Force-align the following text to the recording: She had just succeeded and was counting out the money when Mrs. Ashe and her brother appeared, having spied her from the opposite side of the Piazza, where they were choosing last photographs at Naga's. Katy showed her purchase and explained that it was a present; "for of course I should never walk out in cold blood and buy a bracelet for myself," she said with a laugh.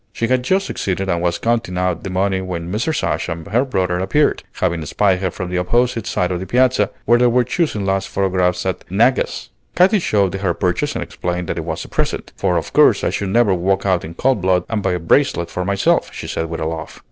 She 0.11 0.25
had 0.25 0.41
just 0.41 0.65
succeeded 0.65 1.09
and 1.09 1.21
was 1.21 1.37
counting 1.37 1.77
out 1.77 2.01
the 2.03 2.09
money 2.09 2.41
when 2.41 2.71
Mrs. 2.71 3.03
Ashe 3.03 3.29
and 3.29 3.45
her 3.45 3.63
brother 3.63 3.99
appeared, 3.99 4.41
having 4.53 4.83
spied 4.87 5.19
her 5.19 5.29
from 5.29 5.51
the 5.51 5.59
opposite 5.59 6.07
side 6.07 6.31
of 6.31 6.39
the 6.39 6.47
Piazza, 6.47 6.89
where 7.05 7.19
they 7.19 7.27
were 7.27 7.43
choosing 7.43 7.85
last 7.85 8.07
photographs 8.09 8.65
at 8.65 8.83
Naga's. 8.89 9.51
Katy 9.75 9.99
showed 9.99 10.33
her 10.33 10.55
purchase 10.55 10.95
and 10.95 11.03
explained 11.03 11.49
that 11.49 11.59
it 11.59 11.65
was 11.65 11.85
a 11.85 11.87
present; 11.87 12.33
"for 12.35 12.57
of 12.57 12.73
course 12.73 13.03
I 13.03 13.11
should 13.11 13.29
never 13.29 13.53
walk 13.53 13.85
out 13.85 14.03
in 14.03 14.15
cold 14.15 14.41
blood 14.41 14.63
and 14.69 14.81
buy 14.81 14.93
a 14.93 14.99
bracelet 14.99 15.51
for 15.51 15.63
myself," 15.63 16.09
she 16.11 16.25
said 16.25 16.47
with 16.49 16.61
a 16.61 16.65
laugh. 16.65 16.99